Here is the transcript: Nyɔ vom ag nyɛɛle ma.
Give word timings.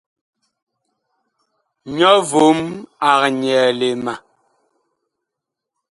Nyɔ 1.97 2.11
vom 2.29 2.59
ag 3.11 3.21
nyɛɛle 3.39 3.89
ma. 4.03 4.13